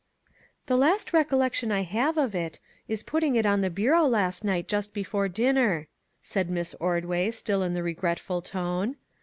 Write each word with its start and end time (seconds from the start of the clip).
"The 0.65 0.77
last 0.77 1.13
recollection 1.13 1.71
I 1.71 1.83
have 1.83 2.17
of 2.17 2.33
it 2.33 2.59
is 2.87 3.03
putting 3.03 3.35
it 3.35 3.45
on 3.45 3.61
the 3.61 3.69
bureau 3.69 4.05
last 4.07 4.43
night 4.43 4.67
just 4.67 4.95
before 4.95 5.27
dinner," 5.27 5.89
said 6.23 6.49
Miss 6.49 6.73
Ordway, 6.79 7.29
still 7.29 7.61
in 7.61 7.75
the 7.75 7.83
regretful 7.83 8.41
tone. 8.41 8.95